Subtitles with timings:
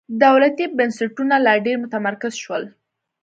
[0.23, 2.63] دولتي بنسټونه لا ډېر متمرکز شول.